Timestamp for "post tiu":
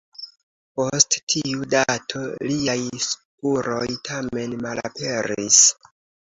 0.79-1.67